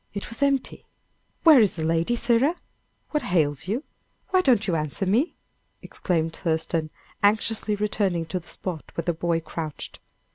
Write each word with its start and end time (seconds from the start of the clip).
It 0.15 0.29
was 0.31 0.41
empty. 0.41 0.87
"Where 1.43 1.59
is 1.59 1.75
the 1.75 1.83
lady, 1.83 2.15
sirrah? 2.15 2.55
What 3.11 3.23
ails 3.25 3.67
you? 3.67 3.83
Why 4.29 4.41
don't 4.41 4.65
you 4.65 4.75
answer 4.75 5.05
me?" 5.05 5.35
exclaimed 5.83 6.35
Thurston, 6.35 6.89
anxiously 7.21 7.75
returning 7.75 8.25
to 8.25 8.39
the 8.39 8.47
spot 8.47 8.91
where 8.95 9.05
the 9.05 9.13
boy 9.13 9.41
crouched. 9.41 9.99